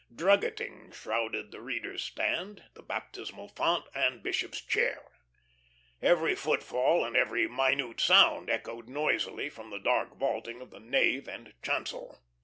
Druggeting 0.11 0.91
shrouded 0.95 1.51
the 1.51 1.61
reader's 1.61 2.01
stand, 2.03 2.63
the 2.73 2.81
baptismal 2.81 3.49
font, 3.49 3.85
and 3.93 4.23
bishop's 4.23 4.59
chair. 4.59 5.03
Every 6.01 6.33
footfall 6.33 7.05
and 7.05 7.15
every 7.15 7.47
minute 7.47 7.99
sound 7.99 8.49
echoed 8.49 8.89
noisily 8.89 9.47
from 9.51 9.69
the 9.69 9.77
dark 9.77 10.15
vaulting 10.17 10.59
of 10.59 10.71
the 10.71 10.79
nave 10.79 11.27
and 11.27 11.53
chancel. 11.61 12.19